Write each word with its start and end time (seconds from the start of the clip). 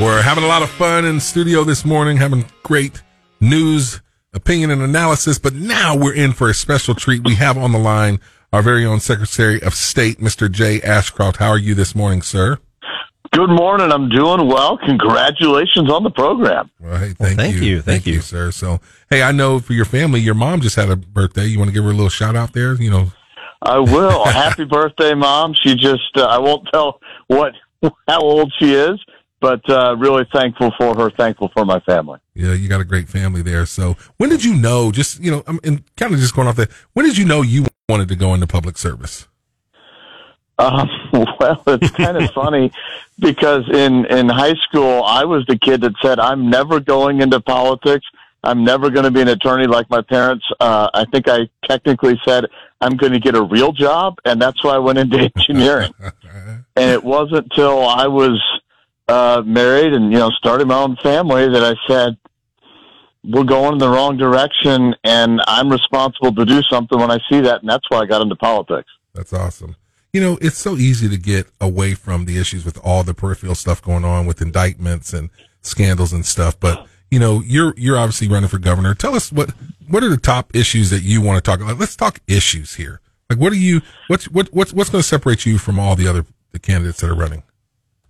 We're 0.00 0.20
having 0.20 0.44
a 0.44 0.46
lot 0.46 0.60
of 0.62 0.68
fun 0.70 1.06
in 1.06 1.20
studio 1.20 1.64
this 1.64 1.84
morning, 1.84 2.18
having 2.18 2.44
great 2.62 3.02
news, 3.40 4.02
opinion, 4.34 4.70
and 4.70 4.82
analysis. 4.82 5.38
But 5.38 5.54
now 5.54 5.96
we're 5.96 6.14
in 6.14 6.32
for 6.34 6.50
a 6.50 6.54
special 6.54 6.94
treat. 6.94 7.24
We 7.24 7.34
have 7.36 7.56
on 7.56 7.72
the 7.72 7.78
line 7.78 8.20
our 8.52 8.60
very 8.60 8.84
own 8.84 9.00
Secretary 9.00 9.60
of 9.62 9.74
State, 9.74 10.18
Mr. 10.18 10.50
Jay 10.52 10.82
Ashcroft. 10.82 11.38
How 11.38 11.48
are 11.48 11.58
you 11.58 11.74
this 11.74 11.94
morning, 11.94 12.20
sir? 12.20 12.58
Good 13.32 13.48
morning. 13.48 13.90
I'm 13.90 14.10
doing 14.10 14.46
well. 14.46 14.76
Congratulations 14.86 15.90
on 15.90 16.04
the 16.04 16.10
program. 16.10 16.70
Well, 16.78 16.98
hey, 16.98 17.14
thank, 17.14 17.20
Well, 17.20 17.34
thank 17.36 17.56
you. 17.56 17.62
you. 17.62 17.82
Thank 17.82 18.06
you. 18.06 18.20
sir. 18.20 18.50
So, 18.50 18.80
hey, 19.08 19.22
I 19.22 19.32
know 19.32 19.60
for 19.60 19.72
your 19.72 19.86
family, 19.86 20.20
your 20.20 20.34
mom 20.34 20.60
just 20.60 20.76
had 20.76 20.90
a 20.90 20.96
birthday. 20.96 21.46
You 21.46 21.58
want 21.58 21.70
to 21.70 21.74
give 21.74 21.84
her 21.84 21.90
a 21.90 21.94
little 21.94 22.10
shout 22.10 22.36
out 22.36 22.52
there? 22.52 22.74
You 22.74 22.90
know, 22.90 23.12
I 23.62 23.78
will. 23.78 24.26
Happy 24.26 24.64
birthday, 24.70 25.14
mom. 25.14 25.54
She 25.62 25.74
just, 25.74 26.16
uh, 26.16 26.24
I 26.26 26.38
won't 26.38 26.68
tell 26.70 27.00
what, 27.28 27.52
how 28.08 28.20
old 28.20 28.52
she 28.58 28.74
is, 28.74 28.98
but, 29.40 29.68
uh, 29.68 29.96
really 29.98 30.26
thankful 30.32 30.72
for 30.78 30.94
her, 30.96 31.10
thankful 31.10 31.50
for 31.54 31.64
my 31.64 31.80
family. 31.80 32.18
yeah, 32.34 32.52
you 32.52 32.68
got 32.68 32.80
a 32.80 32.84
great 32.84 33.08
family 33.08 33.42
there. 33.42 33.66
So, 33.66 33.96
when 34.16 34.30
did 34.30 34.44
you 34.44 34.54
know? 34.54 34.90
Just 34.90 35.20
you 35.20 35.30
know, 35.30 35.42
I'm 35.46 35.60
and 35.64 35.82
kind 35.96 36.12
of 36.12 36.20
just 36.20 36.34
going 36.34 36.48
off 36.48 36.56
that. 36.56 36.70
When 36.94 37.06
did 37.06 37.18
you 37.18 37.24
know 37.24 37.42
you 37.42 37.66
wanted 37.88 38.08
to 38.08 38.16
go 38.16 38.34
into 38.34 38.46
public 38.46 38.78
service? 38.78 39.28
Um, 40.58 40.88
well, 41.40 41.62
it's 41.66 41.90
kind 41.90 42.16
of 42.16 42.30
funny 42.34 42.72
because 43.18 43.68
in, 43.68 44.06
in 44.06 44.28
high 44.28 44.54
school, 44.68 45.02
I 45.04 45.24
was 45.24 45.44
the 45.46 45.58
kid 45.58 45.82
that 45.82 45.92
said, 46.02 46.18
I'm 46.18 46.48
never 46.50 46.80
going 46.80 47.20
into 47.20 47.40
politics. 47.40 48.06
I'm 48.42 48.64
never 48.64 48.90
going 48.90 49.04
to 49.04 49.10
be 49.10 49.20
an 49.20 49.28
attorney 49.28 49.66
like 49.66 49.90
my 49.90 50.02
parents. 50.02 50.44
Uh, 50.60 50.88
I 50.94 51.04
think 51.06 51.28
I 51.28 51.48
technically 51.64 52.18
said 52.24 52.46
I'm 52.80 52.96
going 52.96 53.12
to 53.12 53.18
get 53.18 53.34
a 53.34 53.42
real 53.42 53.72
job. 53.72 54.18
And 54.24 54.40
that's 54.40 54.62
why 54.62 54.74
I 54.74 54.78
went 54.78 54.98
into 54.98 55.18
engineering. 55.36 55.92
and 56.00 56.90
it 56.90 57.02
wasn't 57.02 57.52
till 57.52 57.84
I 57.86 58.06
was, 58.06 58.40
uh, 59.08 59.42
married 59.44 59.92
and, 59.92 60.12
you 60.12 60.18
know, 60.18 60.30
started 60.30 60.66
my 60.66 60.76
own 60.76 60.96
family 60.96 61.48
that 61.48 61.62
I 61.62 61.74
said, 61.86 62.16
we're 63.24 63.44
going 63.44 63.72
in 63.72 63.78
the 63.78 63.88
wrong 63.88 64.16
direction 64.16 64.94
and 65.02 65.40
I'm 65.46 65.70
responsible 65.70 66.34
to 66.34 66.44
do 66.44 66.62
something 66.62 66.98
when 66.98 67.10
I 67.10 67.18
see 67.30 67.40
that. 67.40 67.60
And 67.60 67.68
that's 67.68 67.88
why 67.88 67.98
I 67.98 68.06
got 68.06 68.22
into 68.22 68.36
politics. 68.36 68.88
That's 69.14 69.32
awesome. 69.32 69.76
You 70.12 70.20
know, 70.20 70.38
it's 70.40 70.58
so 70.58 70.76
easy 70.76 71.08
to 71.08 71.16
get 71.16 71.48
away 71.60 71.94
from 71.94 72.24
the 72.24 72.38
issues 72.38 72.64
with 72.64 72.78
all 72.84 73.02
the 73.02 73.14
peripheral 73.14 73.54
stuff 73.54 73.82
going 73.82 74.04
on 74.04 74.26
with 74.26 74.40
indictments 74.40 75.12
and 75.12 75.30
scandals 75.62 76.12
and 76.12 76.24
stuff. 76.24 76.58
But 76.58 76.86
you 77.10 77.18
know, 77.18 77.40
you're 77.40 77.74
you're 77.76 77.98
obviously 77.98 78.28
running 78.28 78.48
for 78.48 78.58
governor. 78.58 78.94
Tell 78.94 79.14
us 79.14 79.30
what 79.30 79.50
what 79.88 80.02
are 80.02 80.08
the 80.08 80.16
top 80.16 80.54
issues 80.54 80.90
that 80.90 81.02
you 81.02 81.20
want 81.20 81.42
to 81.42 81.48
talk 81.48 81.60
about? 81.60 81.78
Let's 81.78 81.96
talk 81.96 82.20
issues 82.26 82.76
here. 82.76 83.00
Like, 83.28 83.38
what 83.38 83.52
are 83.52 83.56
you? 83.56 83.82
What's 84.08 84.28
what 84.30 84.48
what's 84.52 84.72
what's 84.72 84.90
going 84.90 85.02
to 85.02 85.08
separate 85.08 85.44
you 85.44 85.58
from 85.58 85.78
all 85.78 85.96
the 85.96 86.08
other 86.08 86.24
the 86.52 86.58
candidates 86.58 87.00
that 87.00 87.10
are 87.10 87.14
running? 87.14 87.42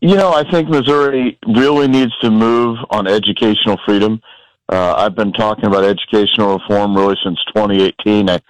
You 0.01 0.15
know, 0.15 0.31
I 0.31 0.49
think 0.51 0.69
Missouri 0.69 1.39
really 1.47 1.89
needs 1.89 2.13
to 2.21 2.31
move 2.31 2.79
on 2.91 3.07
educational 3.07 3.79
freedom. 3.87 4.21
Uh, 4.69 4.95
I've 4.95 5.15
been 5.15 5.33
talking 5.33 5.65
about 5.65 5.85
educational 5.85 6.59
reform 6.59 6.95
really 6.95 7.17
since 7.25 7.39
2018. 7.55 8.29
I 8.29 8.41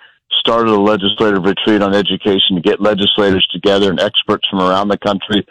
started 0.41 0.73
a 0.73 0.81
legislative 0.81 1.45
retreat 1.45 1.83
on 1.83 1.95
education 1.95 2.57
to 2.57 2.61
get 2.61 2.81
legislators 2.81 3.47
together 3.53 3.91
and 3.91 4.01
experts 4.01 4.49
from 4.49 4.61
around 4.61 4.89
the 4.89 4.99
country 4.99 5.47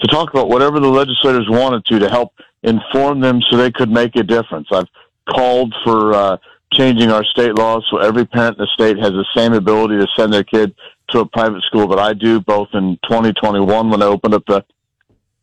to 0.00 0.06
talk 0.06 0.30
about 0.30 0.48
whatever 0.48 0.78
the 0.78 0.88
legislators 0.88 1.46
wanted 1.48 1.84
to 1.86 1.98
to 1.98 2.08
help 2.08 2.32
inform 2.62 3.20
them 3.20 3.40
so 3.50 3.56
they 3.56 3.72
could 3.72 3.90
make 3.90 4.14
a 4.14 4.22
difference. 4.22 4.68
I've 4.70 4.88
called 5.28 5.74
for 5.84 6.14
uh, 6.14 6.36
changing 6.72 7.10
our 7.10 7.24
state 7.24 7.56
laws 7.56 7.84
so 7.90 7.98
every 7.98 8.24
parent 8.24 8.56
in 8.58 8.64
the 8.64 8.68
state 8.74 8.98
has 8.98 9.10
the 9.10 9.26
same 9.34 9.52
ability 9.52 9.96
to 9.96 10.06
send 10.16 10.32
their 10.32 10.44
kid 10.44 10.74
to 11.08 11.20
a 11.20 11.26
private 11.26 11.62
school 11.64 11.88
that 11.88 11.98
I 11.98 12.12
do, 12.12 12.40
both 12.40 12.68
in 12.72 12.98
2021 13.08 13.90
when 13.90 14.00
I 14.00 14.06
opened 14.06 14.34
up 14.34 14.44
the 14.46 14.64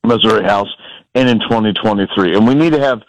Missouri 0.04 0.44
House 0.44 0.70
and 1.16 1.30
in 1.30 1.40
2023. 1.40 2.36
And 2.36 2.48
we 2.48 2.56
need 2.56 2.74
to 2.74 2.80
have 2.80 3.02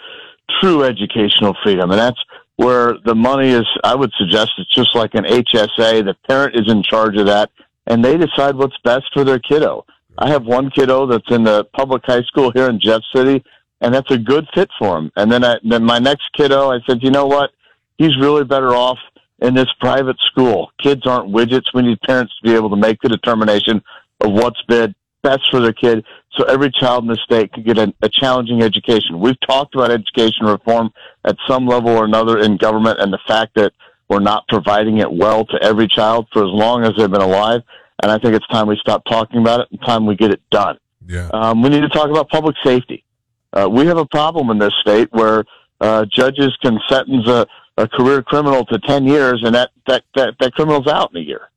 true 0.61 0.85
educational 0.85 1.57
freedom. 1.63 1.91
And 1.91 1.99
that's 1.99 2.21
where 2.57 2.95
the 3.05 3.15
money 3.15 3.51
is, 3.51 3.67
I 3.85 3.95
would 3.95 4.13
suggest 4.19 4.53
it's 4.59 4.75
just 4.75 4.95
like 4.95 5.15
an 5.15 5.25
HSA. 5.25 6.05
The 6.05 6.17
parent 6.29 6.57
is 6.57 6.71
in 6.71 6.83
charge 6.83 7.17
of 7.17 7.27
that 7.27 7.51
and 7.87 8.05
they 8.05 8.17
decide 8.17 8.57
what's 8.57 8.77
best 8.85 9.05
for 9.13 9.25
their 9.25 9.39
kiddo. 9.39 9.85
I 10.19 10.29
have 10.31 10.45
one 10.45 10.71
kiddo 10.71 11.07
that's 11.07 11.31
in 11.31 11.45
the 11.45 11.65
public 11.77 12.03
high 12.05 12.23
school 12.23 12.51
here 12.51 12.69
in 12.69 12.81
Jeff 12.81 13.03
City 13.15 13.45
and 13.81 13.95
that's 13.95 14.11
a 14.11 14.19
good 14.19 14.47
fit 14.55 14.71
for 14.79 14.99
him. 14.99 15.13
And 15.17 15.31
then 15.31 15.45
I, 15.45 15.57
then 15.63 15.85
my 15.85 15.99
next 15.99 16.29
kiddo, 16.37 16.71
I 16.71 16.81
said, 16.87 17.03
you 17.03 17.11
know 17.11 17.27
what? 17.27 17.51
He's 17.97 18.17
really 18.19 18.45
better 18.45 18.75
off 18.75 18.99
in 19.41 19.55
this 19.55 19.69
private 19.81 20.17
school. 20.31 20.71
Kids 20.83 21.07
aren't 21.07 21.33
widgets. 21.33 21.73
We 21.73 21.83
need 21.83 22.01
parents 22.01 22.33
to 22.39 22.49
be 22.49 22.55
able 22.55 22.71
to 22.71 22.77
make 22.77 23.01
the 23.01 23.09
determination 23.09 23.83
of 24.21 24.33
what's 24.33 24.61
bid, 24.67 24.95
best 25.23 25.43
for 25.51 25.61
their 25.61 25.73
kid 25.73 26.05
so 26.39 26.45
every 26.45 26.71
child 26.71 27.05
in 27.05 27.09
the 27.09 27.17
state 27.17 27.53
could 27.53 27.65
get 27.65 27.79
a, 27.79 27.93
a 28.03 28.09
challenging 28.09 28.63
education. 28.63 29.19
We've 29.19 29.41
talked 29.47 29.75
about 29.75 29.91
education 29.91 30.47
reform 30.47 30.91
at 31.25 31.37
some 31.49 31.67
level 31.67 31.91
or 31.91 32.05
another 32.05 32.39
in 32.39 32.57
government 32.57 33.01
and 33.01 33.13
the 33.13 33.19
fact 33.27 33.55
that 33.57 33.73
we're 34.09 34.21
not 34.21 34.47
providing 34.49 34.99
it 34.99 35.13
well 35.13 35.45
to 35.47 35.63
every 35.63 35.89
child 35.89 36.29
for 36.33 36.43
as 36.43 36.51
long 36.51 36.85
as 36.85 36.93
they've 36.97 37.11
been 37.11 37.21
alive. 37.21 37.63
And 38.03 38.13
I 38.13 38.19
think 38.19 38.35
it's 38.35 38.47
time 38.49 38.69
we 38.69 38.77
stop 38.81 39.05
talking 39.07 39.41
about 39.41 39.61
it 39.61 39.69
and 39.71 39.81
time 39.83 40.07
we 40.07 40.15
get 40.15 40.31
it 40.31 40.41
done. 40.51 40.79
Yeah, 41.07 41.29
Um, 41.33 41.63
we 41.63 41.71
need 41.71 41.81
to 41.81 41.89
talk 41.89 42.09
about 42.09 42.29
public 42.29 42.55
safety. 42.63 43.05
Uh, 43.53 43.69
we 43.71 43.87
have 43.87 43.97
a 43.97 44.07
problem 44.07 44.51
in 44.51 44.59
this 44.59 44.75
state 44.81 45.09
where 45.11 45.45
uh, 45.81 46.05
judges 46.05 46.57
can 46.63 46.79
sentence 46.89 47.27
a, 47.27 47.47
a 47.77 47.89
career 47.89 48.23
criminal 48.23 48.65
to 48.67 48.79
10 48.79 49.07
years 49.07 49.43
and 49.45 49.55
that, 49.55 49.71
that, 49.87 50.05
that, 50.15 50.35
that 50.39 50.53
criminal's 50.53 50.87
out 50.87 51.11
in 51.15 51.23
a 51.23 51.25
year. 51.25 51.49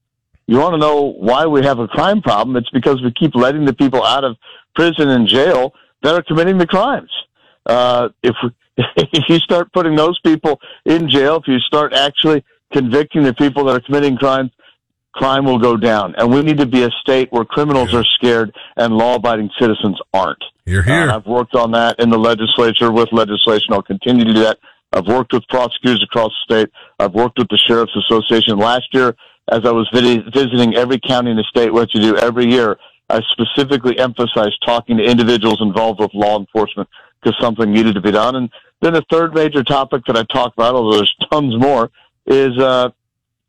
You 0.52 0.58
want 0.58 0.74
to 0.74 0.78
know 0.78 1.14
why 1.18 1.46
we 1.46 1.64
have 1.64 1.80
a 1.80 1.88
crime 1.88 2.22
problem? 2.22 2.58
It's 2.58 2.70
because 2.72 3.02
we 3.02 3.10
keep 3.14 3.36
letting 3.36 3.64
the 3.64 3.72
people 3.72 4.04
out 4.04 4.26
of 4.26 4.36
prison 4.76 5.08
and 5.08 5.26
jail 5.26 5.74
that 6.04 6.14
are 6.14 6.22
committing 6.24 6.58
the 6.58 6.68
crimes. 6.68 7.10
Uh, 7.66 8.10
if, 8.22 8.36
we, 8.44 8.50
if 8.98 9.30
you 9.30 9.40
start 9.40 9.72
putting 9.72 9.96
those 9.96 10.20
people 10.20 10.60
in 10.84 11.10
jail, 11.10 11.38
if 11.38 11.48
you 11.48 11.58
start 11.60 11.94
actually 11.94 12.44
convicting 12.74 13.24
the 13.24 13.34
people 13.34 13.64
that 13.64 13.78
are 13.78 13.80
committing 13.80 14.18
crimes, 14.18 14.52
crime 15.14 15.46
will 15.46 15.58
go 15.58 15.78
down. 15.78 16.16
And 16.18 16.30
we 16.34 16.42
need 16.42 16.58
to 16.58 16.66
be 16.66 16.84
a 16.84 16.90
state 17.02 17.32
where 17.32 17.46
criminals 17.46 17.94
Yeah. 17.94 18.00
are 18.00 18.04
scared 18.04 18.54
and 18.76 18.98
law 18.98 19.16
abiding 19.16 19.52
citizens 19.58 19.98
aren't. 20.14 20.44
you're 20.66 20.84
here. 20.84 21.10
Uh, 21.10 21.16
I've 21.16 21.28
worked 21.28 21.56
on 21.56 21.72
that 21.72 21.98
in 22.02 22.10
the 22.10 22.20
legislature 22.20 22.92
with 22.92 23.08
legislation. 23.14 23.68
I'll 23.72 23.82
continue 23.84 24.26
to 24.26 24.34
do 24.34 24.42
that. 24.42 24.58
I've 24.92 25.08
worked 25.08 25.32
with 25.32 25.48
prosecutors 25.48 26.04
across 26.04 26.32
the 26.50 26.56
state. 26.56 26.70
I've 27.00 27.14
worked 27.14 27.38
with 27.40 27.48
the 27.48 27.58
Sheriff's 27.58 27.96
Association. 27.96 28.58
Last 28.58 28.88
year, 28.92 29.16
as 29.50 29.62
I 29.66 29.72
was 29.72 29.90
visiting 29.92 30.76
every 30.76 31.00
county 31.00 31.32
in 31.32 31.38
the 31.38 31.44
state, 31.44 31.74
what 31.74 31.94
you 31.94 32.02
do 32.02 32.18
every 32.18 32.50
year, 32.50 32.78
I 33.10 33.22
specifically 33.32 34.00
emphasized 34.00 34.58
talking 34.66 34.98
to 34.98 35.04
individuals 35.04 35.62
involved 35.62 36.00
with 36.00 36.14
law 36.14 36.40
enforcement 36.40 36.88
because 37.22 37.38
something 37.42 37.72
needed 37.72 37.96
to 37.96 38.02
be 38.02 38.12
done. 38.12 38.36
And 38.36 38.50
then 38.82 38.94
the 38.94 39.04
third 39.12 39.34
major 39.34 39.64
topic 39.64 40.04
that 40.08 40.18
I 40.18 40.24
talk 40.24 40.54
about, 40.54 40.76
although 40.76 40.98
there's 40.98 41.16
tons 41.32 41.58
more, 41.58 41.92
is 42.26 42.58
uh, 42.58 42.90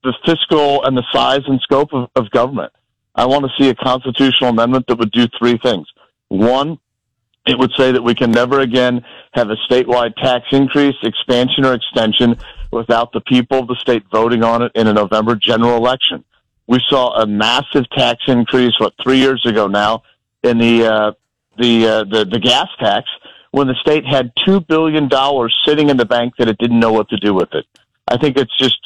the 0.02 0.14
fiscal 0.26 0.84
and 0.84 0.97
the 0.97 1.04
size 1.12 1.42
and 1.47 1.60
scope 1.60 1.92
of, 1.92 2.08
of 2.16 2.31
government. 2.31 2.72
I 3.14 3.26
want 3.26 3.44
to 3.44 3.62
see 3.62 3.69
a 3.69 3.75
constitutional 3.75 4.50
amendment 4.50 4.86
that 4.88 4.98
would 4.98 5.12
do 5.12 5.26
three 5.38 5.58
things. 5.62 5.86
One, 6.28 6.78
it 7.47 7.58
would 7.58 7.72
say 7.76 7.92
that 7.92 8.02
we 8.02 8.14
can 8.14 8.31
never 8.31 8.60
again 8.60 9.04
have 9.34 9.50
a 9.50 9.56
statewide 9.69 10.14
tax 10.16 10.47
increase, 10.52 10.94
expansion, 11.02 11.64
or 11.64 11.75
extension 11.75 12.36
without 12.72 13.12
the 13.12 13.21
people 13.21 13.60
of 13.60 13.69
the 13.69 13.77
state 13.77 14.03
voting 14.10 14.43
on 14.43 14.62
it 14.62 14.72
in 14.75 14.87
a 14.87 14.93
November 14.93 15.37
general 15.37 15.77
election. 15.77 16.25
We 16.66 16.81
saw 16.88 17.21
a 17.21 17.27
massive 17.27 17.88
tax 17.91 18.22
increase, 18.27 18.72
what, 18.78 18.94
three 19.03 19.19
years 19.19 19.44
ago 19.47 19.66
now, 19.66 20.03
in 20.43 20.59
the, 20.59 20.87
uh, 20.87 21.12
the, 21.59 21.87
uh, 21.87 22.05
the, 22.05 22.25
the 22.25 22.41
gas 22.41 22.69
tax 22.81 23.09
when 23.50 23.66
the 23.66 23.75
state 23.75 24.05
had 24.06 24.32
$2 24.47 24.66
billion 24.66 25.11
sitting 25.66 25.91
in 25.91 25.97
the 25.97 26.06
bank 26.06 26.34
that 26.38 26.49
it 26.49 26.56
didn't 26.59 26.81
know 26.81 26.93
what 26.93 27.09
to 27.11 27.16
do 27.19 27.34
with 27.34 27.53
it. 27.53 27.66
I 28.09 28.16
think 28.16 28.37
it's 28.38 28.56
just 28.59 28.78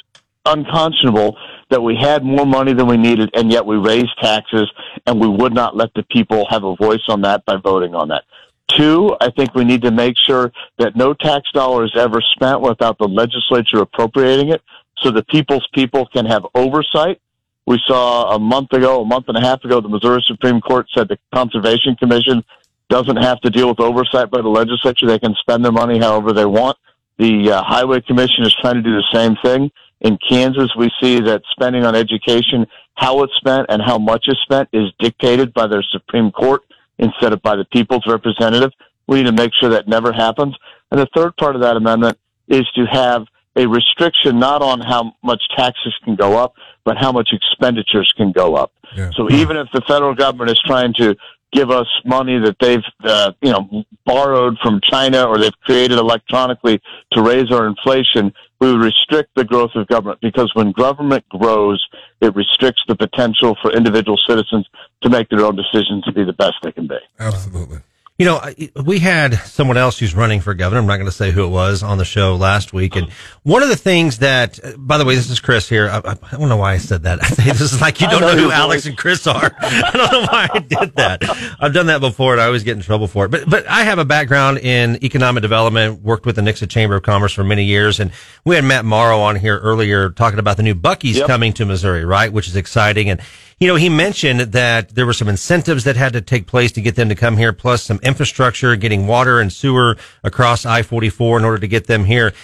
unconscionable 0.44 1.36
that 1.70 1.80
we 1.80 1.96
had 1.96 2.24
more 2.24 2.46
money 2.46 2.72
than 2.72 2.86
we 2.86 2.96
needed 2.96 3.30
and 3.34 3.50
yet 3.50 3.64
we 3.64 3.76
raised 3.76 4.16
taxes 4.20 4.70
and 5.06 5.20
we 5.20 5.28
would 5.28 5.52
not 5.52 5.76
let 5.76 5.92
the 5.94 6.02
people 6.04 6.46
have 6.48 6.64
a 6.64 6.76
voice 6.76 7.02
on 7.08 7.22
that 7.22 7.44
by 7.44 7.56
voting 7.56 7.94
on 7.94 8.08
that. 8.08 8.24
Two, 8.68 9.16
I 9.20 9.30
think 9.30 9.54
we 9.54 9.64
need 9.64 9.82
to 9.82 9.90
make 9.90 10.16
sure 10.18 10.52
that 10.78 10.96
no 10.96 11.14
tax 11.14 11.48
dollar 11.52 11.84
is 11.84 11.92
ever 11.96 12.20
spent 12.20 12.60
without 12.60 12.98
the 12.98 13.06
legislature 13.06 13.78
appropriating 13.78 14.50
it 14.50 14.62
so 14.98 15.10
the 15.10 15.24
people's 15.24 15.66
people 15.72 16.06
can 16.06 16.26
have 16.26 16.44
oversight. 16.54 17.20
We 17.66 17.80
saw 17.86 18.34
a 18.34 18.38
month 18.38 18.72
ago, 18.72 19.02
a 19.02 19.04
month 19.04 19.26
and 19.28 19.36
a 19.36 19.40
half 19.40 19.62
ago, 19.64 19.80
the 19.80 19.88
Missouri 19.88 20.22
Supreme 20.26 20.60
Court 20.60 20.86
said 20.94 21.08
the 21.08 21.18
Conservation 21.34 21.96
Commission 21.96 22.44
doesn't 22.88 23.16
have 23.16 23.40
to 23.40 23.50
deal 23.50 23.68
with 23.68 23.80
oversight 23.80 24.30
by 24.30 24.40
the 24.40 24.48
legislature. 24.48 25.06
They 25.06 25.18
can 25.18 25.34
spend 25.40 25.64
their 25.64 25.72
money 25.72 25.98
however 25.98 26.32
they 26.32 26.46
want. 26.46 26.76
The 27.18 27.52
uh, 27.52 27.62
Highway 27.62 28.00
Commission 28.02 28.44
is 28.44 28.54
trying 28.60 28.76
to 28.76 28.82
do 28.82 28.92
the 28.92 29.04
same 29.12 29.36
thing. 29.42 29.70
In 30.00 30.18
Kansas, 30.28 30.70
we 30.76 30.90
see 31.00 31.20
that 31.20 31.42
spending 31.50 31.84
on 31.84 31.94
education, 31.94 32.66
how 32.94 33.22
it's 33.22 33.34
spent 33.36 33.66
and 33.68 33.82
how 33.82 33.98
much 33.98 34.26
is 34.28 34.38
spent 34.42 34.68
is 34.72 34.92
dictated 34.98 35.54
by 35.54 35.66
their 35.66 35.82
Supreme 35.82 36.30
Court 36.30 36.62
instead 36.98 37.32
of 37.32 37.42
by 37.42 37.56
the 37.56 37.64
people's 37.66 38.06
representative. 38.06 38.72
We 39.06 39.22
need 39.22 39.26
to 39.26 39.32
make 39.32 39.52
sure 39.58 39.70
that 39.70 39.88
never 39.88 40.12
happens. 40.12 40.56
And 40.90 41.00
the 41.00 41.08
third 41.14 41.36
part 41.36 41.54
of 41.54 41.62
that 41.62 41.76
amendment 41.76 42.18
is 42.48 42.66
to 42.74 42.84
have 42.86 43.26
a 43.56 43.66
restriction 43.66 44.38
not 44.38 44.62
on 44.62 44.80
how 44.80 45.14
much 45.22 45.42
taxes 45.56 45.94
can 46.04 46.14
go 46.14 46.36
up, 46.36 46.54
but 46.84 46.96
how 46.98 47.10
much 47.10 47.30
expenditures 47.32 48.12
can 48.16 48.30
go 48.32 48.54
up. 48.54 48.72
Yeah. 48.94 49.10
So 49.16 49.30
even 49.30 49.56
if 49.56 49.68
the 49.72 49.82
federal 49.88 50.14
government 50.14 50.50
is 50.50 50.60
trying 50.64 50.94
to 50.94 51.16
give 51.52 51.70
us 51.70 51.86
money 52.04 52.38
that 52.38 52.56
they've, 52.60 52.82
uh, 53.04 53.32
you 53.40 53.50
know, 53.50 53.84
borrowed 54.04 54.58
from 54.62 54.80
China 54.82 55.24
or 55.24 55.38
they've 55.38 55.58
created 55.64 55.98
electronically 55.98 56.80
to 57.12 57.22
raise 57.22 57.50
our 57.50 57.66
inflation, 57.66 58.32
we 58.60 58.72
would 58.72 58.82
restrict 58.82 59.30
the 59.36 59.44
growth 59.44 59.70
of 59.74 59.86
government 59.86 60.20
because 60.20 60.50
when 60.54 60.72
government 60.72 61.28
grows, 61.28 61.84
it 62.20 62.34
restricts 62.34 62.82
the 62.88 62.96
potential 62.96 63.56
for 63.62 63.72
individual 63.72 64.18
citizens 64.26 64.66
to 65.02 65.10
make 65.10 65.28
their 65.28 65.44
own 65.44 65.56
decisions 65.56 66.04
to 66.04 66.12
be 66.12 66.24
the 66.24 66.32
best 66.32 66.54
they 66.62 66.72
can 66.72 66.86
be. 66.86 66.98
Absolutely. 67.18 67.78
You 68.18 68.24
know, 68.24 68.40
we 68.82 68.98
had 68.98 69.34
someone 69.34 69.76
else 69.76 69.98
who's 69.98 70.14
running 70.14 70.40
for 70.40 70.54
governor. 70.54 70.80
I'm 70.80 70.86
not 70.86 70.96
going 70.96 71.04
to 71.04 71.12
say 71.12 71.32
who 71.32 71.44
it 71.44 71.50
was 71.50 71.82
on 71.82 71.98
the 71.98 72.04
show 72.06 72.34
last 72.34 72.72
week. 72.72 72.96
And 72.96 73.10
one 73.42 73.62
of 73.62 73.68
the 73.68 73.76
things 73.76 74.20
that, 74.20 74.58
uh, 74.64 74.72
by 74.78 74.96
the 74.96 75.04
way, 75.04 75.16
this 75.16 75.28
is 75.28 75.38
Chris 75.38 75.68
here. 75.68 75.90
I, 75.90 75.98
I 75.98 76.36
don't 76.36 76.48
know 76.48 76.56
why 76.56 76.72
I 76.72 76.78
said 76.78 77.02
that. 77.02 77.20
this 77.36 77.60
is 77.60 77.78
like 77.78 78.00
you 78.00 78.08
don't 78.08 78.22
know, 78.22 78.34
know 78.34 78.44
who 78.44 78.50
Alex 78.50 78.86
and 78.86 78.96
Chris 78.96 79.26
are. 79.26 79.54
I 79.60 79.90
don't 79.92 80.12
know 80.12 80.26
why 80.30 80.48
I 80.50 80.58
did 80.60 80.94
that. 80.96 81.56
I've 81.60 81.74
done 81.74 81.88
that 81.88 82.00
before 82.00 82.32
and 82.32 82.40
I 82.40 82.46
always 82.46 82.64
get 82.64 82.78
in 82.78 82.82
trouble 82.82 83.06
for 83.06 83.26
it. 83.26 83.30
But, 83.30 83.50
but 83.50 83.66
I 83.68 83.84
have 83.84 83.98
a 83.98 84.04
background 84.06 84.58
in 84.58 85.04
economic 85.04 85.42
development, 85.42 86.00
worked 86.00 86.24
with 86.24 86.36
the 86.36 86.42
Nixa 86.42 86.70
Chamber 86.70 86.96
of 86.96 87.02
Commerce 87.02 87.34
for 87.34 87.44
many 87.44 87.64
years. 87.64 88.00
And 88.00 88.12
we 88.46 88.54
had 88.54 88.64
Matt 88.64 88.86
Morrow 88.86 89.18
on 89.18 89.36
here 89.36 89.58
earlier 89.58 90.08
talking 90.08 90.38
about 90.38 90.56
the 90.56 90.62
new 90.62 90.74
Buc-ee's 90.74 91.18
yep. 91.18 91.26
coming 91.26 91.52
to 91.52 91.66
Missouri, 91.66 92.06
right? 92.06 92.32
Which 92.32 92.48
is 92.48 92.56
exciting. 92.56 93.10
And 93.10 93.20
you 93.58 93.66
know, 93.66 93.76
he 93.76 93.88
mentioned 93.88 94.40
that 94.40 94.90
there 94.90 95.06
were 95.06 95.14
some 95.14 95.28
incentives 95.28 95.84
that 95.84 95.96
had 95.96 96.12
to 96.12 96.20
take 96.20 96.46
place 96.46 96.72
to 96.72 96.82
get 96.82 96.94
them 96.94 97.08
to 97.08 97.14
come 97.14 97.38
here, 97.38 97.52
plus 97.54 97.82
some 97.82 97.98
infrastructure, 98.02 98.76
getting 98.76 99.06
water 99.06 99.40
and 99.40 99.50
sewer 99.50 99.96
across 100.22 100.66
I-44 100.66 101.38
in 101.38 101.44
order 101.44 101.58
to 101.58 101.66
get 101.66 101.86
them 101.86 102.04
here. 102.04 102.34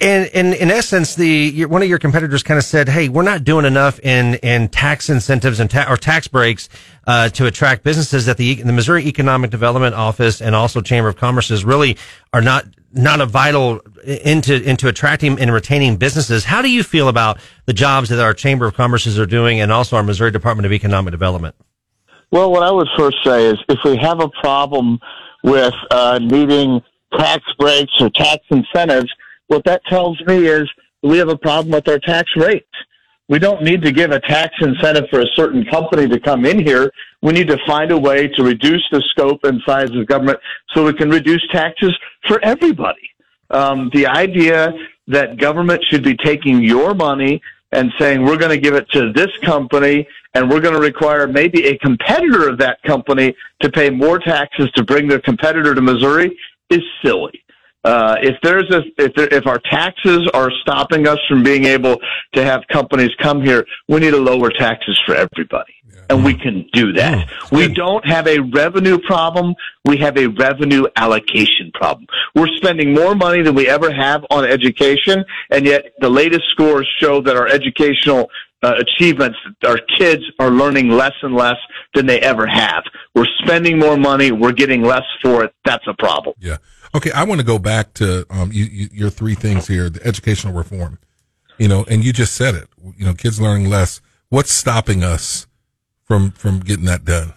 And, 0.00 0.28
and 0.34 0.54
in 0.54 0.72
essence, 0.72 1.14
the 1.14 1.64
one 1.66 1.82
of 1.82 1.88
your 1.88 2.00
competitors 2.00 2.42
kind 2.42 2.58
of 2.58 2.64
said, 2.64 2.88
"Hey, 2.88 3.08
we're 3.08 3.22
not 3.22 3.44
doing 3.44 3.64
enough 3.64 4.00
in 4.00 4.34
in 4.36 4.68
tax 4.68 5.08
incentives 5.08 5.60
and 5.60 5.70
ta- 5.70 5.86
or 5.88 5.96
tax 5.96 6.26
breaks 6.26 6.68
uh, 7.06 7.28
to 7.28 7.46
attract 7.46 7.84
businesses 7.84 8.26
that 8.26 8.38
the 8.38 8.54
the 8.54 8.72
Missouri 8.72 9.06
Economic 9.06 9.50
Development 9.50 9.94
Office 9.94 10.42
and 10.42 10.56
also 10.56 10.80
Chamber 10.80 11.08
of 11.08 11.16
Commerce 11.16 11.52
is 11.52 11.64
really 11.64 11.96
are 12.32 12.42
not 12.42 12.64
not 12.92 13.20
a 13.20 13.26
vital 13.26 13.80
into 14.04 14.62
into 14.62 14.88
attracting 14.88 15.38
and 15.38 15.52
retaining 15.52 15.96
businesses. 15.96 16.44
How 16.44 16.62
do 16.62 16.70
you 16.70 16.82
feel 16.82 17.08
about 17.08 17.38
the 17.66 17.72
jobs 17.72 18.08
that 18.08 18.20
our 18.20 18.34
Chamber 18.34 18.66
of 18.66 18.74
Commerce's 18.74 19.18
are 19.18 19.26
doing, 19.26 19.60
and 19.60 19.70
also 19.70 19.96
our 19.96 20.02
Missouri 20.02 20.30
Department 20.30 20.66
of 20.66 20.72
Economic 20.72 21.10
Development? 21.10 21.54
Well, 22.30 22.50
what 22.50 22.62
I 22.62 22.70
would 22.70 22.88
first 22.96 23.18
say 23.24 23.46
is, 23.46 23.58
if 23.68 23.78
we 23.84 23.96
have 23.96 24.20
a 24.20 24.28
problem 24.28 24.98
with 25.42 25.74
uh, 25.90 26.18
needing 26.20 26.82
tax 27.16 27.42
breaks 27.58 27.92
or 28.00 28.10
tax 28.10 28.44
incentives, 28.50 29.12
what 29.46 29.64
that 29.64 29.82
tells 29.86 30.20
me 30.26 30.46
is 30.46 30.68
we 31.02 31.18
have 31.18 31.28
a 31.28 31.38
problem 31.38 31.72
with 31.72 31.88
our 31.88 31.98
tax 31.98 32.30
rates. 32.36 32.66
We 33.28 33.38
don't 33.38 33.62
need 33.62 33.82
to 33.82 33.92
give 33.92 34.10
a 34.10 34.20
tax 34.20 34.54
incentive 34.60 35.04
for 35.10 35.20
a 35.20 35.26
certain 35.36 35.64
company 35.66 36.08
to 36.08 36.18
come 36.18 36.46
in 36.46 36.58
here. 36.58 36.90
We 37.20 37.32
need 37.32 37.48
to 37.48 37.58
find 37.66 37.90
a 37.90 37.98
way 37.98 38.28
to 38.28 38.42
reduce 38.42 38.82
the 38.90 39.02
scope 39.10 39.44
and 39.44 39.60
size 39.66 39.90
of 39.90 40.06
government 40.06 40.38
so 40.74 40.84
we 40.84 40.94
can 40.94 41.10
reduce 41.10 41.46
taxes 41.52 41.94
for 42.26 42.42
everybody. 42.42 43.10
Um, 43.50 43.90
the 43.92 44.06
idea 44.06 44.72
that 45.08 45.38
government 45.38 45.84
should 45.90 46.02
be 46.02 46.16
taking 46.16 46.62
your 46.62 46.94
money 46.94 47.40
and 47.72 47.92
saying 47.98 48.24
we're 48.24 48.38
going 48.38 48.50
to 48.50 48.58
give 48.58 48.74
it 48.74 48.88
to 48.90 49.12
this 49.12 49.30
company 49.42 50.08
and 50.34 50.50
we're 50.50 50.60
going 50.60 50.74
to 50.74 50.80
require 50.80 51.26
maybe 51.26 51.66
a 51.66 51.78
competitor 51.78 52.48
of 52.48 52.58
that 52.58 52.82
company 52.82 53.34
to 53.60 53.70
pay 53.70 53.90
more 53.90 54.18
taxes 54.18 54.70
to 54.72 54.84
bring 54.84 55.06
their 55.06 55.20
competitor 55.20 55.74
to 55.74 55.82
Missouri 55.82 56.36
is 56.70 56.80
silly. 57.02 57.42
Uh, 57.88 58.16
if 58.20 58.36
there's 58.42 58.70
a 58.70 58.82
if 58.98 59.14
there, 59.14 59.32
if 59.32 59.46
our 59.46 59.58
taxes 59.58 60.28
are 60.34 60.50
stopping 60.60 61.08
us 61.08 61.18
from 61.26 61.42
being 61.42 61.64
able 61.64 61.96
to 62.34 62.44
have 62.44 62.60
companies 62.70 63.08
come 63.18 63.40
here, 63.40 63.64
we 63.88 63.98
need 63.98 64.10
to 64.10 64.18
lower 64.18 64.50
taxes 64.50 65.00
for 65.06 65.14
everybody, 65.14 65.72
yeah. 65.90 66.00
and 66.10 66.22
we 66.22 66.34
can 66.34 66.68
do 66.74 66.92
that. 66.92 67.16
Yeah. 67.16 67.48
We 67.50 67.72
don't 67.72 68.06
have 68.06 68.26
a 68.26 68.40
revenue 68.40 68.98
problem; 68.98 69.54
we 69.86 69.96
have 70.04 70.18
a 70.18 70.26
revenue 70.26 70.84
allocation 70.96 71.70
problem. 71.72 72.06
We're 72.34 72.54
spending 72.56 72.92
more 72.92 73.14
money 73.14 73.40
than 73.40 73.54
we 73.54 73.68
ever 73.68 73.90
have 73.90 74.22
on 74.28 74.44
education, 74.44 75.24
and 75.50 75.64
yet 75.64 75.86
the 76.00 76.10
latest 76.10 76.44
scores 76.50 76.86
show 77.00 77.22
that 77.22 77.36
our 77.36 77.48
educational 77.48 78.28
uh, 78.62 78.74
achievements, 78.80 79.38
our 79.66 79.78
kids 79.96 80.24
are 80.38 80.50
learning 80.50 80.90
less 80.90 81.14
and 81.22 81.34
less 81.34 81.56
than 81.94 82.04
they 82.04 82.20
ever 82.20 82.46
have. 82.46 82.82
We're 83.14 83.32
spending 83.44 83.78
more 83.78 83.96
money, 83.96 84.30
we're 84.30 84.52
getting 84.52 84.82
less 84.82 85.06
for 85.22 85.44
it. 85.44 85.54
That's 85.64 85.86
a 85.86 85.94
problem. 85.94 86.34
Yeah. 86.38 86.58
Okay, 86.94 87.10
I 87.12 87.24
want 87.24 87.40
to 87.40 87.46
go 87.46 87.58
back 87.58 87.94
to 87.94 88.26
um, 88.30 88.50
you, 88.52 88.64
you, 88.64 88.88
your 88.92 89.10
three 89.10 89.34
things 89.34 89.66
here: 89.66 89.90
the 89.90 90.04
educational 90.06 90.54
reform. 90.54 90.98
You 91.58 91.68
know, 91.68 91.84
and 91.88 92.04
you 92.04 92.12
just 92.12 92.34
said 92.34 92.54
it. 92.54 92.68
You 92.96 93.04
know, 93.04 93.14
kids 93.14 93.40
learning 93.40 93.68
less. 93.68 94.00
What's 94.28 94.52
stopping 94.52 95.02
us 95.02 95.46
from 96.04 96.30
from 96.32 96.60
getting 96.60 96.84
that 96.86 97.04
done? 97.04 97.34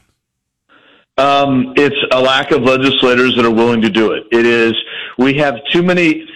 Um, 1.17 1.73
it's 1.75 1.95
a 2.11 2.21
lack 2.21 2.51
of 2.51 2.63
legislators 2.63 3.35
that 3.35 3.45
are 3.45 3.51
willing 3.51 3.81
to 3.81 3.89
do 3.89 4.11
it. 4.11 4.23
It 4.31 4.45
is 4.45 4.73
we 5.17 5.35
have 5.35 5.55
too 5.71 5.83
many. 5.83 6.27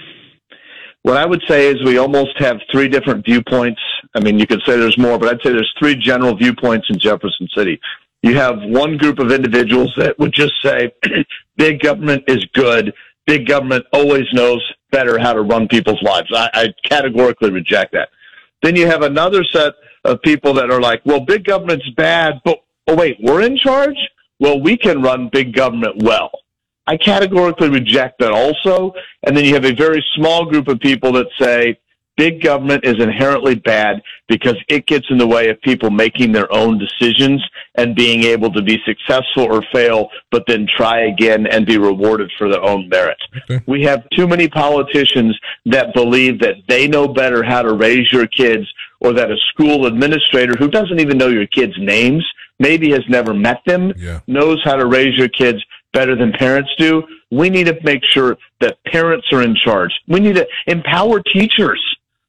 What 1.04 1.18
I 1.18 1.26
would 1.26 1.44
say 1.48 1.68
is 1.68 1.84
we 1.84 1.98
almost 1.98 2.38
have 2.40 2.58
three 2.72 2.88
different 2.88 3.26
viewpoints. 3.26 3.80
I 4.16 4.20
mean, 4.20 4.40
you 4.40 4.48
could 4.48 4.62
say 4.66 4.78
there's 4.78 4.98
more, 4.98 5.20
but 5.20 5.30
I'd 5.30 5.42
say 5.42 5.52
there's 5.52 5.74
three 5.78 5.96
general 5.96 6.36
viewpoints 6.36 6.88
in 6.90 6.98
Jefferson 6.98 7.48
City. 7.56 7.80
You 8.26 8.36
have 8.38 8.56
one 8.64 8.98
group 8.98 9.20
of 9.20 9.32
individuals 9.32 9.94
that 9.98 10.18
would 10.18 10.34
just 10.34 10.54
say 10.64 10.92
big 11.58 11.80
government 11.80 12.24
is 12.28 12.44
good. 12.56 12.92
Big 13.28 13.46
government 13.48 13.86
always 13.94 14.26
knows 14.34 14.64
better 14.90 15.20
how 15.20 15.34
to 15.34 15.44
run 15.44 15.68
people's 15.68 16.02
lives. 16.02 16.32
I, 16.34 16.50
I 16.56 16.68
categorically 16.90 17.52
reject 17.52 17.92
that. 17.92 18.10
Then 18.64 18.76
you 18.76 18.88
have 18.88 19.04
another 19.04 19.44
set 19.44 19.74
of 20.06 20.24
people 20.24 20.54
that 20.56 20.72
are 20.72 20.82
like, 20.82 21.04
well, 21.06 21.20
big 21.20 21.44
government's 21.44 21.88
bad, 21.98 22.42
but 22.44 22.64
oh 22.88 22.96
wait, 22.96 23.18
we're 23.22 23.44
in 23.44 23.60
charge? 23.60 23.98
Well, 24.40 24.60
we 24.60 24.76
can 24.76 25.04
run 25.04 25.30
big 25.32 25.54
government 25.54 26.02
well. 26.02 26.32
I 26.88 26.98
categorically 26.98 27.70
reject 27.70 28.18
that 28.22 28.32
also. 28.32 28.96
And 29.22 29.38
then 29.38 29.46
you 29.46 29.54
have 29.54 29.66
a 29.66 29.76
very 29.76 30.04
small 30.16 30.46
group 30.46 30.68
of 30.68 30.80
people 30.80 31.12
that 31.12 31.28
say, 31.40 31.78
big 32.18 32.42
government 32.42 32.86
is 32.86 32.96
inherently 33.00 33.56
bad 33.56 34.02
because 34.28 34.56
it 34.68 34.88
gets 34.88 35.06
in 35.10 35.18
the 35.18 35.28
way 35.28 35.50
of 35.50 35.62
people 35.62 35.90
making 35.90 36.32
their 36.32 36.52
own 36.52 36.78
decisions 36.78 37.44
and 37.76 37.96
being 37.96 38.24
able 38.24 38.52
to 38.52 38.62
be 38.62 38.78
successful 38.86 39.44
or 39.44 39.64
fail, 39.74 40.10
but 40.32 40.44
then 40.48 40.68
try 40.78 41.08
again 41.08 41.46
and 41.48 41.66
be 41.66 41.78
rewarded 41.78 42.32
for 42.38 42.50
their 42.50 42.64
own 42.64 42.88
merit. 42.90 43.18
Okay. 43.50 43.64
We 43.68 43.84
have 43.84 44.08
too 44.16 44.28
many 44.28 44.48
politicians 44.48 45.38
that 45.66 45.94
believe 45.94 46.40
that 46.40 46.56
they 46.68 46.88
know 46.88 47.08
better 47.08 47.44
how 47.44 47.62
to 47.62 47.74
raise 47.74 48.12
your 48.12 48.28
kids 48.28 48.66
or 49.02 49.14
that 49.14 49.30
a 49.30 49.38
school 49.50 49.86
administrator 49.86 50.56
who 50.58 50.70
doesn't 50.70 51.00
even 51.00 51.18
know 51.18 51.28
your 51.28 51.48
kids' 51.48 51.76
names, 51.78 52.26
maybe 52.60 52.92
has 52.92 53.04
never 53.10 53.34
met 53.34 53.62
them, 53.66 53.94
yeah. 53.98 54.22
knows 54.28 54.62
how 54.64 54.76
to 54.76 54.86
raise 54.86 55.18
your 55.18 55.28
kids 55.28 55.64
better 55.94 56.16
than 56.16 56.32
parents 56.34 56.70
do. 56.78 57.04
We 57.32 57.50
need 57.50 57.66
to 57.66 57.78
make 57.84 58.04
sure 58.04 58.38
that 58.62 58.78
parents 58.86 59.28
are 59.32 59.42
in 59.42 59.56
charge. 59.56 59.92
We 60.08 60.20
need 60.20 60.36
to 60.36 60.48
empower 60.68 61.22
teachers 61.22 61.82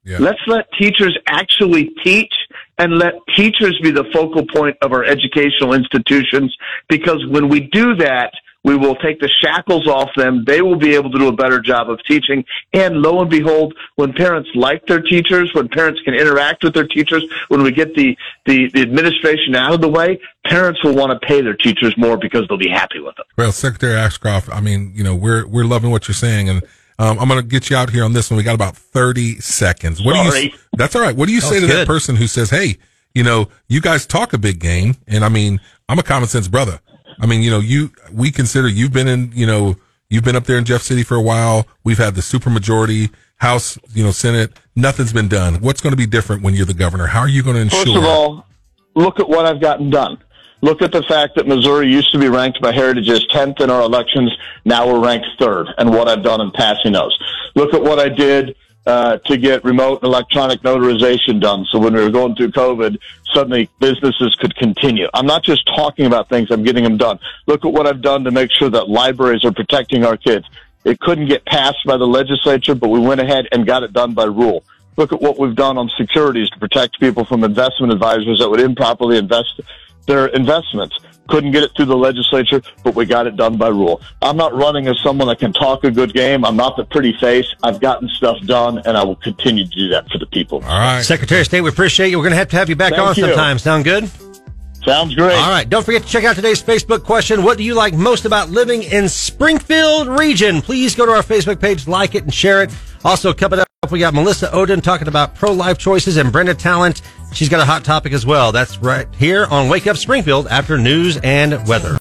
yeah. 0.06 0.18
Let's 0.18 0.40
let 0.46 0.66
teachers 0.78 1.18
actually 1.26 1.90
teach 2.04 2.32
and 2.78 2.96
let 2.96 3.14
teachers 3.34 3.78
be 3.82 3.90
the 3.90 4.04
focal 4.12 4.46
point 4.46 4.76
of 4.80 4.92
our 4.92 5.04
educational 5.04 5.74
institutions 5.74 6.56
because 6.88 7.26
when 7.28 7.48
we 7.48 7.60
do 7.60 7.96
that, 7.96 8.32
we 8.62 8.76
will 8.76 8.94
take 8.96 9.20
the 9.20 9.30
shackles 9.40 9.86
off 9.86 10.10
them. 10.16 10.44
They 10.44 10.60
will 10.60 10.76
be 10.76 10.94
able 10.94 11.10
to 11.10 11.18
do 11.18 11.28
a 11.28 11.32
better 11.32 11.60
job 11.60 11.88
of 11.88 12.00
teaching. 12.04 12.44
And 12.72 12.96
lo 12.96 13.20
and 13.20 13.30
behold, 13.30 13.74
when 13.94 14.12
parents 14.12 14.50
like 14.54 14.84
their 14.86 15.00
teachers, 15.00 15.52
when 15.54 15.68
parents 15.68 16.00
can 16.04 16.14
interact 16.14 16.64
with 16.64 16.74
their 16.74 16.86
teachers, 16.86 17.24
when 17.48 17.62
we 17.62 17.70
get 17.70 17.94
the, 17.94 18.16
the, 18.44 18.68
the 18.74 18.82
administration 18.82 19.54
out 19.54 19.74
of 19.74 19.80
the 19.80 19.88
way, 19.88 20.20
parents 20.44 20.82
will 20.82 20.96
want 20.96 21.12
to 21.12 21.26
pay 21.26 21.40
their 21.40 21.54
teachers 21.54 21.94
more 21.96 22.16
because 22.16 22.46
they'll 22.48 22.58
be 22.58 22.68
happy 22.68 22.98
with 22.98 23.14
them. 23.16 23.26
Well, 23.36 23.52
Secretary 23.52 23.94
Ashcroft, 23.94 24.48
I 24.50 24.60
mean, 24.60 24.92
you 24.94 25.04
know, 25.04 25.14
we're, 25.14 25.46
we're 25.46 25.64
loving 25.64 25.90
what 25.90 26.08
you're 26.08 26.14
saying 26.16 26.48
and 26.48 26.62
um, 26.98 27.18
I'm 27.18 27.28
going 27.28 27.40
to 27.40 27.46
get 27.46 27.70
you 27.70 27.76
out 27.76 27.90
here 27.90 28.04
on 28.04 28.12
this 28.12 28.30
one. 28.30 28.36
We 28.36 28.42
got 28.42 28.54
about 28.54 28.76
30 28.76 29.40
seconds. 29.40 30.02
What 30.02 30.16
Sorry. 30.16 30.40
do 30.40 30.46
you, 30.46 30.52
that's 30.74 30.94
all 30.96 31.02
right. 31.02 31.14
What 31.14 31.26
do 31.26 31.34
you 31.34 31.40
say 31.40 31.60
to 31.60 31.66
good. 31.66 31.76
that 31.76 31.86
person 31.86 32.16
who 32.16 32.26
says, 32.26 32.50
Hey, 32.50 32.78
you 33.14 33.22
know, 33.22 33.48
you 33.68 33.80
guys 33.80 34.06
talk 34.06 34.32
a 34.32 34.38
big 34.38 34.58
game. 34.58 34.96
And 35.06 35.24
I 35.24 35.28
mean, 35.28 35.60
I'm 35.88 35.98
a 35.98 36.02
common 36.02 36.28
sense 36.28 36.48
brother. 36.48 36.80
I 37.20 37.26
mean, 37.26 37.42
you 37.42 37.50
know, 37.50 37.60
you, 37.60 37.90
we 38.12 38.30
consider 38.30 38.68
you've 38.68 38.92
been 38.92 39.08
in, 39.08 39.32
you 39.34 39.46
know, 39.46 39.76
you've 40.10 40.24
been 40.24 40.36
up 40.36 40.44
there 40.44 40.58
in 40.58 40.64
Jeff 40.64 40.82
City 40.82 41.02
for 41.02 41.14
a 41.16 41.22
while. 41.22 41.66
We've 41.84 41.98
had 41.98 42.14
the 42.14 42.22
super 42.22 42.50
majority 42.50 43.10
House, 43.38 43.78
you 43.92 44.02
know, 44.02 44.12
Senate. 44.12 44.52
Nothing's 44.74 45.12
been 45.12 45.28
done. 45.28 45.56
What's 45.56 45.80
going 45.80 45.92
to 45.92 45.96
be 45.96 46.06
different 46.06 46.42
when 46.42 46.54
you're 46.54 46.66
the 46.66 46.74
governor? 46.74 47.06
How 47.06 47.20
are 47.20 47.28
you 47.28 47.42
going 47.42 47.56
to 47.56 47.62
ensure? 47.62 47.84
First 47.84 47.96
of 47.96 48.04
all, 48.04 48.46
look 48.94 49.20
at 49.20 49.28
what 49.28 49.44
I've 49.44 49.60
gotten 49.60 49.90
done. 49.90 50.18
Look 50.62 50.80
at 50.82 50.92
the 50.92 51.02
fact 51.02 51.36
that 51.36 51.46
Missouri 51.46 51.88
used 51.88 52.10
to 52.12 52.18
be 52.18 52.28
ranked 52.28 52.60
by 52.60 52.72
Heritage 52.72 53.08
as 53.10 53.24
10th 53.26 53.60
in 53.60 53.70
our 53.70 53.82
elections. 53.82 54.32
Now 54.64 54.86
we're 54.86 55.04
ranked 55.04 55.26
third, 55.38 55.68
and 55.78 55.90
what 55.90 56.08
I've 56.08 56.22
done 56.22 56.40
in 56.40 56.50
passing 56.50 56.92
those. 56.92 57.16
Look 57.54 57.74
at 57.74 57.82
what 57.82 57.98
I 57.98 58.08
did 58.08 58.56
uh, 58.86 59.18
to 59.18 59.36
get 59.36 59.64
remote 59.64 60.02
and 60.02 60.04
electronic 60.04 60.60
notarization 60.62 61.40
done. 61.40 61.66
So 61.70 61.78
when 61.78 61.92
we 61.92 62.02
were 62.02 62.10
going 62.10 62.36
through 62.36 62.52
COVID, 62.52 62.98
suddenly 63.34 63.68
businesses 63.80 64.34
could 64.36 64.54
continue. 64.56 65.08
I'm 65.12 65.26
not 65.26 65.42
just 65.42 65.66
talking 65.66 66.06
about 66.06 66.28
things, 66.28 66.50
I'm 66.50 66.62
getting 66.62 66.84
them 66.84 66.96
done. 66.96 67.18
Look 67.46 67.64
at 67.64 67.72
what 67.72 67.86
I've 67.86 68.00
done 68.00 68.24
to 68.24 68.30
make 68.30 68.50
sure 68.52 68.70
that 68.70 68.88
libraries 68.88 69.44
are 69.44 69.52
protecting 69.52 70.04
our 70.04 70.16
kids. 70.16 70.46
It 70.84 71.00
couldn't 71.00 71.26
get 71.26 71.44
passed 71.44 71.84
by 71.84 71.96
the 71.96 72.06
legislature, 72.06 72.76
but 72.76 72.88
we 72.88 73.00
went 73.00 73.20
ahead 73.20 73.48
and 73.50 73.66
got 73.66 73.82
it 73.82 73.92
done 73.92 74.14
by 74.14 74.24
rule. 74.24 74.62
Look 74.96 75.12
at 75.12 75.20
what 75.20 75.38
we've 75.38 75.54
done 75.54 75.76
on 75.76 75.90
securities 75.98 76.48
to 76.50 76.58
protect 76.58 77.00
people 77.00 77.24
from 77.24 77.44
investment 77.44 77.92
advisors 77.92 78.38
that 78.38 78.48
would 78.48 78.60
improperly 78.60 79.18
invest 79.18 79.60
their 80.06 80.26
investments. 80.26 80.96
Couldn't 81.28 81.50
get 81.50 81.64
it 81.64 81.72
through 81.74 81.86
the 81.86 81.96
legislature, 81.96 82.62
but 82.84 82.94
we 82.94 83.04
got 83.04 83.26
it 83.26 83.36
done 83.36 83.56
by 83.56 83.68
rule. 83.68 84.00
I'm 84.22 84.36
not 84.36 84.54
running 84.54 84.86
as 84.86 84.96
someone 85.02 85.26
that 85.26 85.40
can 85.40 85.52
talk 85.52 85.82
a 85.82 85.90
good 85.90 86.14
game. 86.14 86.44
I'm 86.44 86.56
not 86.56 86.76
the 86.76 86.84
pretty 86.84 87.14
face. 87.18 87.46
I've 87.64 87.80
gotten 87.80 88.08
stuff 88.08 88.40
done, 88.42 88.78
and 88.84 88.96
I 88.96 89.02
will 89.02 89.16
continue 89.16 89.64
to 89.64 89.70
do 89.70 89.88
that 89.88 90.08
for 90.08 90.18
the 90.18 90.26
people. 90.26 90.58
All 90.58 90.78
right. 90.78 91.02
Secretary 91.02 91.40
of 91.40 91.46
State, 91.46 91.62
we 91.62 91.68
appreciate 91.68 92.10
you. 92.10 92.18
We're 92.18 92.24
going 92.24 92.32
to 92.32 92.36
have 92.36 92.50
to 92.50 92.56
have 92.56 92.68
you 92.68 92.76
back 92.76 92.92
Thank 92.92 93.02
on 93.02 93.14
you. 93.16 93.24
sometime. 93.24 93.58
Sound 93.58 93.82
good? 93.82 94.08
Sounds 94.84 95.16
great. 95.16 95.34
All 95.34 95.50
right. 95.50 95.68
Don't 95.68 95.84
forget 95.84 96.02
to 96.04 96.08
check 96.08 96.22
out 96.22 96.36
today's 96.36 96.62
Facebook 96.62 97.02
question. 97.02 97.42
What 97.42 97.58
do 97.58 97.64
you 97.64 97.74
like 97.74 97.92
most 97.94 98.24
about 98.24 98.50
living 98.50 98.84
in 98.84 99.08
Springfield 99.08 100.06
region? 100.06 100.62
Please 100.62 100.94
go 100.94 101.06
to 101.06 101.10
our 101.10 101.24
Facebook 101.24 101.60
page, 101.60 101.88
like 101.88 102.14
it, 102.14 102.22
and 102.22 102.32
share 102.32 102.62
it. 102.62 102.70
Also, 103.06 103.32
coming 103.32 103.60
up, 103.60 103.68
we 103.92 104.00
got 104.00 104.14
Melissa 104.14 104.48
Ohden 104.48 104.82
talking 104.82 105.06
about 105.06 105.36
pro-life 105.36 105.78
choices 105.78 106.16
and 106.16 106.32
Brenda 106.32 106.54
Talent. 106.54 107.02
She's 107.32 107.48
got 107.48 107.60
a 107.60 107.64
hot 107.64 107.84
topic 107.84 108.12
as 108.12 108.26
well. 108.26 108.50
That's 108.50 108.78
right 108.78 109.06
here 109.14 109.46
on 109.46 109.68
Wake 109.68 109.86
Up 109.86 109.96
Springfield 109.96 110.48
after 110.48 110.76
news 110.76 111.16
and 111.18 111.52
weather. 111.68 111.94